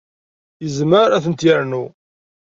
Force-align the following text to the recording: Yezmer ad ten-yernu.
Yezmer 0.63 1.09
ad 1.11 1.21
ten-yernu. 1.23 1.83